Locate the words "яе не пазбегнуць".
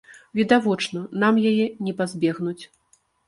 1.51-2.61